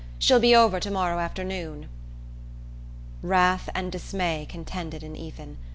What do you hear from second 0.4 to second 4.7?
over to morrow afternoon." Wrath and dismay